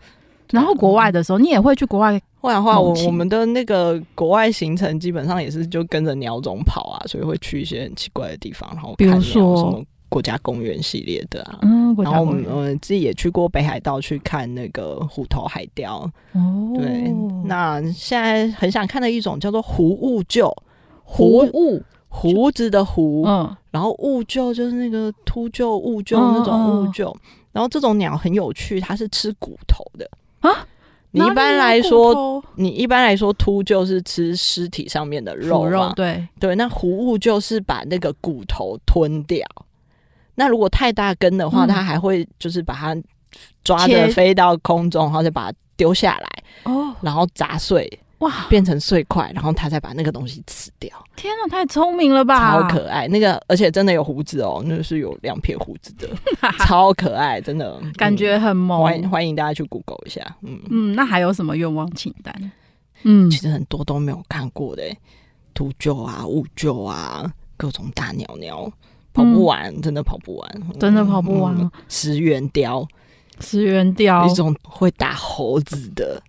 [0.54, 2.22] 然后国外的时候，你也会去国外？
[2.40, 9.58] 后来的话，我我们的那个国外行程基本上也是就跟着鸟种跑啊，所以会去一些很奇怪的地方，然后比如说？
[9.58, 11.58] 什么国家公园系列的啊。
[11.64, 16.08] 嗯，然后我们我们自己也去过北海道去看那个虎头海雕。
[16.34, 17.12] 哦，对，
[17.46, 20.54] 那现在很想看的一种叫做胡雾鷲，
[21.04, 21.82] 胡雾。
[22.16, 27.12] 胡子的胡，嗯，然后雾鹫就是那个秃鹫、雾鹫那种雾鷲，
[27.52, 30.08] 然后这种鸟很有趣，它是吃骨头的
[30.44, 30.68] 啊。
[31.16, 35.94] 你一般来说，你一般来说秃就是吃尸体上面的肉嘛？
[35.96, 39.46] 对对，那糊物就是把那个骨头吞掉。
[40.34, 42.98] 那如果太大根的话，它还会就是把它
[43.64, 47.88] 抓着飞到空中，然后再把它丢下来哦，然后砸碎。
[48.24, 50.90] 哇，变成碎块，然后他再把那个东西吃掉。
[51.16, 52.62] 天哪，太聪明了吧！
[52.62, 56.08] 超可爱，那个而且真的有胡子哦，那是有两撇胡子的，
[56.66, 58.82] 超可爱，真的感觉很萌。
[58.82, 60.22] 欢迎欢迎大家去 Google 一下。
[60.42, 62.52] 嗯嗯，那还有什么愿望清单？
[63.04, 64.84] 嗯，其实很多都没有看过的，
[65.54, 68.72] 秃鹫啊、雾鹫啊，各种大鸟鸟，
[69.12, 71.54] 跑不完，嗯、真的跑不完，真的跑不完。
[71.58, 72.88] 嗯、石原雕，
[73.42, 76.22] 石原雕，一种会打猴子的。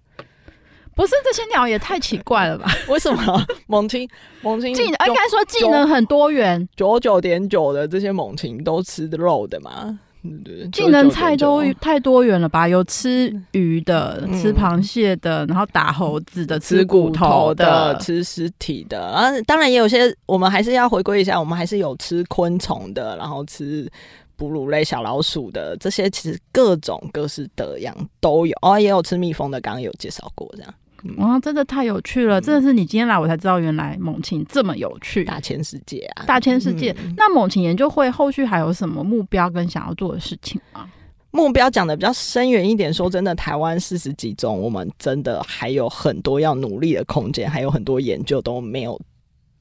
[0.94, 2.66] 不是这些鸟也太奇怪了吧？
[2.88, 4.08] 为什么猛禽
[4.42, 9.98] 猛禽技应该说技能很多元，九九点九的这些猛禽都吃肉的嘛？
[10.42, 12.66] 对，技能菜都太多元了吧？
[12.66, 19.04] 有吃鱼的，嗯、吃螃蟹的，然后打猴子的，吃骨头的，吃尸体的。
[19.04, 23.86] 啊，当然也有些，我们还是要回归一下，我们还是有吃昆虫的，然后吃
[24.34, 28.56] 哺乳类小老鼠的，这些其实各种各式的样都有。
[28.62, 30.74] 哦，也有吃蜜蜂的，刚刚有介绍过这样。
[31.18, 32.40] 哇，真的太有趣了！
[32.40, 36.96] 真的是你今天来，我才知道原来猛禽这么有趣，大千世界啊，大千世界。
[37.04, 40.88] 嗯、那猛禽研究会后续还有什么目标跟想要做的事情吗？
[41.30, 48.98] 目标讲的比较深远一点，说真的，台湾四十几种，我们真的还有很多要努力的空间，还有很多研究都没有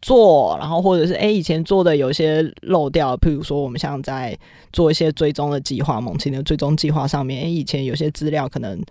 [0.01, 4.37] 做，然后或者是哎、欸，以前做的有些漏掉，譬如说我们像在
[4.71, 8.81] 做一些追踪的计划，猛禽的追踪计划上面，哎、欸，以前有些资料可能。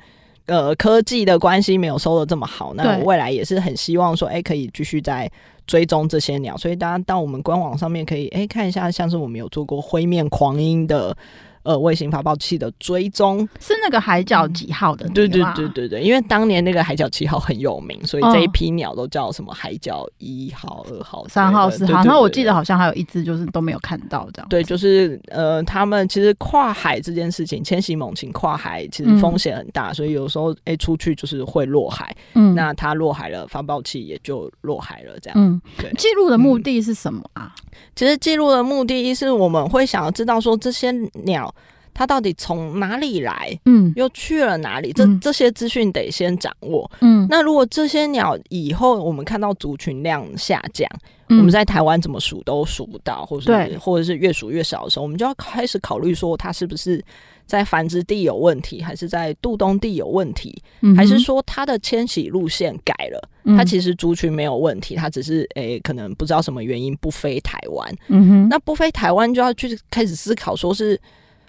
[0.46, 5.30] 呃，科技的关系没有收的这么好，那未来也是很希望说，哎、欸，可以继续在
[5.66, 11.16] 追踪这些鸟，所以大家到我们官网上面可以，哎、欸，看一下，像是我们有做过灰面狂鹰的。
[11.64, 15.08] 呃，卫星发报器的追踪是那个海角几号的？
[15.10, 22.02] 对对对对对，因为当年那个海角七号很有名，所以这一批鸟都叫什么海角一号、二号、三号、四号。
[22.02, 24.48] 然后我记得好像还有一只就是都没有看到这样。
[24.48, 32.16] 对，就是呃，他们其实跨海这件事情，迁徙猛禽跨海其实风险很大，嗯、所以有时候哎、欸、出去就是会落海。
[32.34, 35.38] 嗯，那它落海了，发报器也就落海了，这样。
[35.38, 35.92] 嗯，对。
[35.92, 37.54] 记录的目的是什么啊？
[37.56, 40.90] 嗯、其实记录的目的一是我们会想要知道说这些
[41.24, 41.51] 鸟。
[41.94, 43.58] 它到底从哪里来？
[43.66, 44.92] 嗯，又去了哪里？
[44.92, 46.90] 这这些资讯得先掌握。
[47.00, 50.88] 嗯，那如果这些鸟以后我们看到族群量下降，
[51.28, 57.04] 嗯、我们在台湾怎么数都数不到，或者是或者是越数越少的时候，我们就要开始考虑说，它是不是
[57.46, 63.28] 在繁殖地有问题，还是在渡冬地有问题，嗯、还是说它的迁徙路线改了？
[63.56, 67.94] 它其实族群没有问题，它只是诶、欸、可能不知道什么原因不飞台湾。
[68.08, 70.98] 嗯哼，那不飞台湾就要去开始思考说是。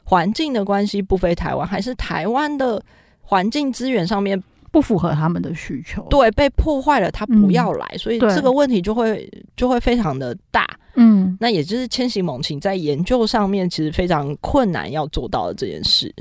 [0.03, 2.83] 环境的关系不飞台湾，还是台湾的
[3.21, 4.41] 环境资源上面
[4.71, 6.01] 不符合他们的需求？
[6.09, 10.67] 对，被破坏了，他不要来，嗯、所以这个问题就会就会非常的大。
[10.95, 16.13] 嗯，那也就是千禧猛禽在研究上面其实非常困难要做到的这件事。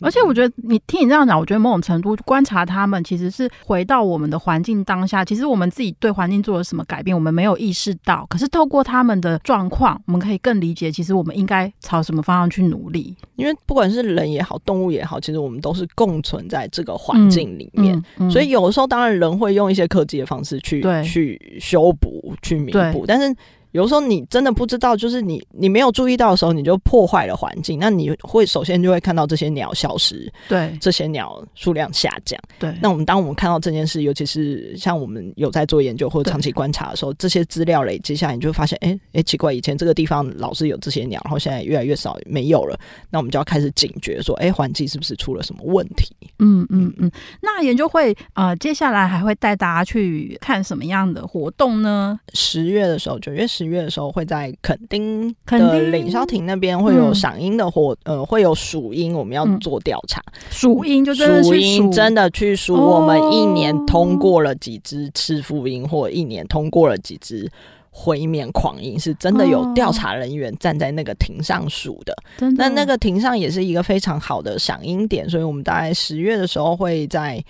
[0.00, 5.24] 而且我觉得你听你这样讲，我觉得某种程度观察他们，其实是回到我们的环境当下。
[5.24, 8.26] 其实我们自己对环境做了什么改变，我们没有意识到。
[8.28, 13.14] 可是透过他们的状况，我们可以更理解，其实我们应该朝什么方向去努力。
[13.36, 17.96] 因为不管是人也好，动物也好，其实我们都是共存在这个环境里面。
[17.96, 23.34] 嗯嗯嗯、所以有的时候，当然人会用一些科技的方式去去修补、去弥补，但是。
[23.72, 27.78] 有时候你真的不知道，就是你你没有注意到的时候，你就破坏了环境。
[27.78, 32.74] 那你会首先就会看到这些鸟消失，对，这些鸟数量下降，对。
[32.80, 42.78] 那我们当我们看到这件事，尤其是像我们有在做研究或者长期观察的时候，这些资料累积下来，你就会发现，哎、欸、哎、欸，奇怪，以前这个地方老是有这些鸟，然后现在越来越少，没有了。
[43.10, 46.08] 那我们就要开始警觉，说，哎、欸，环境是不是出了什么问题？
[46.38, 47.10] 嗯嗯嗯。
[47.42, 52.18] 那研究会呃，接下来还会带大家去看什么样的活动呢？
[52.32, 53.58] 十月的时候，九月十。
[53.68, 60.20] 月的时候会在垦丁的领消亭那边会有赏鹰的活，嗯、呃，会有数鹰，我们要做调查。
[60.50, 67.48] 数鹰就数鹰真的去数，我们一年通过了几只赤腹鹰，哦、或一年通过了几只
[67.90, 72.12] 灰面狂鹰，是真的有调查人员站在那个亭上数的。
[72.40, 77.44] 哦、那那个亭上也是一个非常好的赏鹰点，所以我们大概十月的时候会在。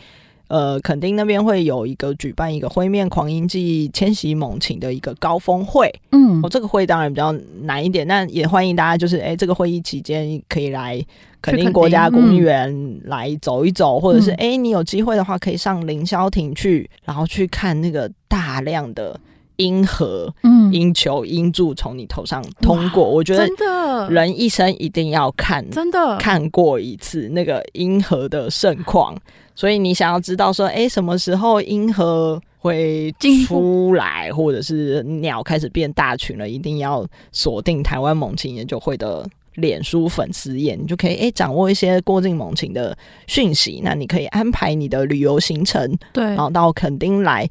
[0.48, 7.30] 呃，垦丁那边会有一个举办一个灰面狂鹰季迁徙猛禽的一个高峰会，嗯，哦，这个会当然比较
[7.62, 11.04] 难一点，但也欢迎大家，就是哎、欸，这个会议期间可以来
[11.42, 19.20] 垦丁国家公园来走一走，嗯、或者是哎、欸，你有机会的话可以上凌霄亭去，然后去看那个大量的
[19.56, 24.10] 鹰盒、嗯，鹰球、鹰柱从你头上通过，我觉得真的。
[24.10, 26.16] 人一生一定要看，真的。
[26.16, 29.14] 看过一次那个鹰河的盛况。
[29.58, 33.12] 所以你想要知道说，哎、欸，什么时候鹰盒会
[33.44, 42.96] 出来，或者是鸟开始变大群了，一定要锁定台湾猛禽研究会的脸书粉丝页，你就可以哎、欸、掌握一些过境猛禽的
[43.26, 43.80] 讯息。
[43.82, 47.44] 那你可以安排你的旅游行程，对，然后到垦丁来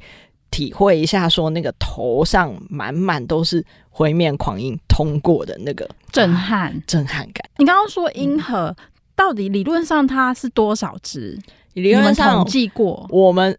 [0.50, 7.44] 体会一下，说那个头上满满都是灰面狂鹰通过的那个震撼、啊、震撼感。
[7.58, 11.38] 你刚刚说鹰盒、嗯、到底理论上它是多少只？
[11.82, 13.58] 理论上统计过，我们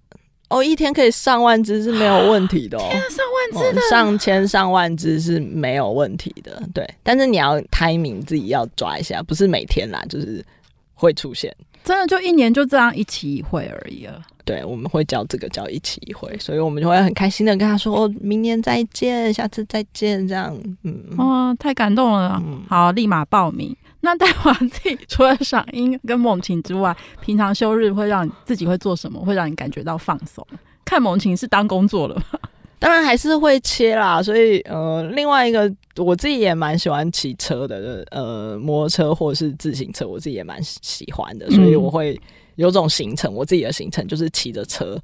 [0.48, 6.88] 哦，一天可以上万只是没有问题的哦，天啊，上万只的，哦，上千上万只是没有问题的，对。
[7.02, 10.44] 但是你要 timing 自己要抓一下，不是每天啦，就是
[10.94, 11.54] 会出现。
[11.84, 14.20] 真的就一年就这样一期一会而已了。
[14.44, 23.74] 对，我们会叫这个叫一期一会，所以我们就会很开心的跟他说：“哦，明年再见，下次再见。”这样，嗯，哦，太感动了，嗯、好，立马报名。
[24.00, 29.20] 那戴华自己除了赏樱跟猛禽之外，平常休日会让你自己会做什么？
[29.24, 30.46] 会让你感觉到放松？
[30.84, 32.38] 看猛禽是当工作了吗？
[32.78, 34.22] 当然还是会切啦。
[34.22, 42.14] 所以，呃，另外一个我自己也蛮喜欢骑车的，呃，摩托车或者是自行车，我自己也蛮喜欢的，所以我会。
[42.14, 42.20] 嗯
[42.58, 45.00] 有种行程，我自己的行程就是骑着车，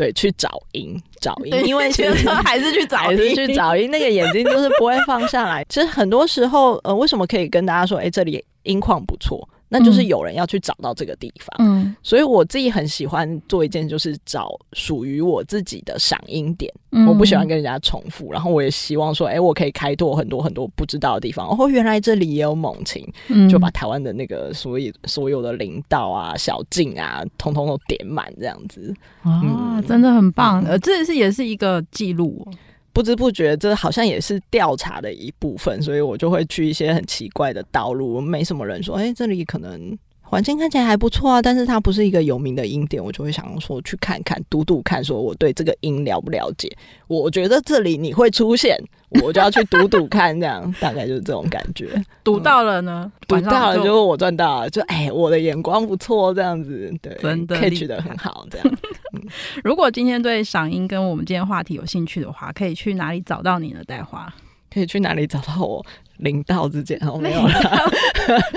[0.00, 5.62] 对，去找音，找音，因为其实还是去找，还是去找音，那个眼睛就是不会放下来。
[5.68, 9.46] 其实很多时候，呃，为什么可以跟大家说，哎、欸，这里音况不错？
[9.72, 21.48] 那就是有人要去找到这个地方，嗯，所以我自己很喜欢做一件，就是找属于我自己的赏音点，嗯，我不喜欢跟人家重复，然后我也希望说，哎、欸，我可以开拓很多很多不知道的地方。
[21.48, 28.92] 哦，原来这里也有猛禽，嗯，就把台湾的那个所有所有的林道啊、小径啊，通通都点满，这样子
[29.22, 32.44] 啊，嗯，真的很棒，呃，这是也是一个记录。
[32.92, 39.96] 不知不觉，这好像也是调查的一部分，所以我就会去一些很奇怪的道路，没什么人说，哎、这里可能。
[40.30, 46.70] 环境看起来还不错啊，但是它不是一个有名的音点，我就会想说去看看、读读看，说我对这个音了不了解。
[47.08, 48.80] 我觉得这里你会出现，
[49.24, 52.00] 我就要去读读看，这样大概就是这种感觉。
[52.22, 58.78] 读到了呢，读到了就是我赚到了，就哎，我的眼光不错，这样子对，真的 catch 得很好，这样。
[59.64, 63.80] 如果今天对赏音跟我们今天话题有兴趣的话，可以去哪里找到你呢？
[63.84, 64.32] 岱华
[64.72, 65.84] 可以去哪里找到我？
[66.20, 67.52] 林道之间哦，没有了。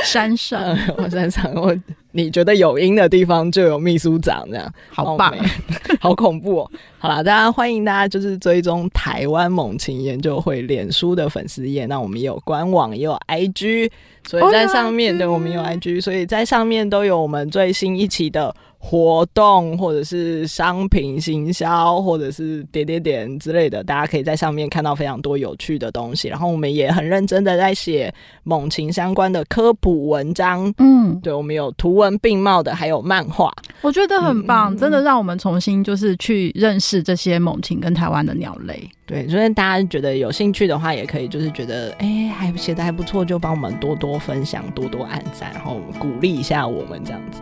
[0.03, 1.76] 山上， 我山上，我
[2.11, 5.34] 你觉得有樱的地方就有秘书长，这样好棒，
[5.99, 6.72] 好恐怖哦。
[6.99, 13.89] 好啦，大家欢迎大家就是追踪台湾猛禽研究会脸书的粉丝页，那我们也有官网，也有 IG，
[14.28, 18.53] 所以在上面对，我们有 IG，所以在上面都有我们最新一期的。
[18.86, 26.27] 活动或者是商品行销，或者是点点点之类的，大家可以在上面看到非常多有趣的东西。
[26.27, 28.13] 然后我们也很认真的在写
[28.43, 30.71] 猛禽相关的科普文章。
[30.79, 33.49] 嗯，对，我们有图文并茂的，还有漫画，
[33.81, 38.84] 我觉得很棒，嗯，真的让我们重新就是去认识这些猛禽跟台湾的鸟类。
[39.05, 47.39] 对，所以大家觉得有兴趣的话，也可以就是觉得哎，欸，还写的还不错，就帮我们多多分享，多多按赞，然后鼓励一下我们这样子。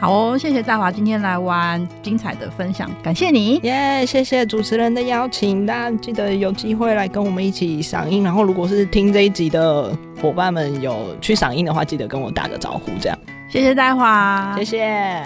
[0.00, 8.22] 好哦，谢谢大华今天来玩精彩的分享，感谢你耶！Yeah, 谢谢主持人的邀请，大家记得有机会来跟我们一起赏樱。
[8.22, 13.18] 然后，如果是听这一集的伙伴们有去赏樱的话，记得跟我打个招呼，这样。
[13.48, 15.22] 谢谢大华，谢谢。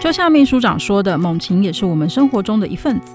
[0.00, 3.12] 就像秘书长说的，猛禽也是我们生活中的一份子，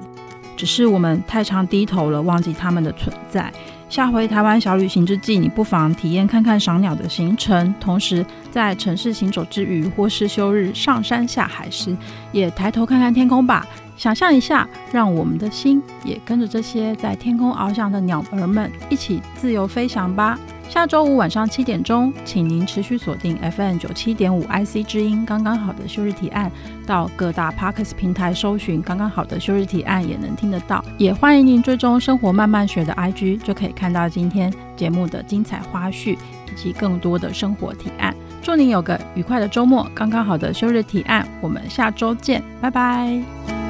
[0.59, 3.49] 只是我们太常低头了，忘记它们的存在。
[3.87, 11.95] 下回台湾小旅行之际，你不妨体验看看赏鸟的行程，同时在城市行走之余，或是休日上山下海时，
[12.33, 13.65] 也抬头看看天空吧。
[13.95, 20.37] 想象一下，让我们的心也跟着这些在天空翱翔的鸟儿们一起自由飞翔吧。
[20.69, 26.49] 下周五晚上七点钟，请您持续锁定 FM 九七点五 IC 之音，刚刚好的休日提案，
[26.85, 30.85] 到各大 Parkus 平台搜寻“刚刚好的休日提案”也能听得到。
[30.97, 38.15] 也欢迎您追踪生活慢慢学的 IG，就可以看到今天节目的精彩花絮以及更多的生活提案。
[38.41, 39.89] 祝您有个愉快的周末！
[39.95, 43.68] 刚刚好的休日提案，我们下周见，拜拜。